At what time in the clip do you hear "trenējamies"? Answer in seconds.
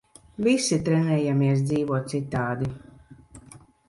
0.87-1.61